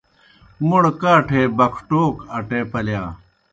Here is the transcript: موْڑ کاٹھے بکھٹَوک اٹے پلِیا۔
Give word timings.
موْڑ 0.67 0.83
کاٹھے 1.01 1.41
بکھٹَوک 1.57 2.15
اٹے 2.37 2.59
پلِیا۔ 2.71 3.03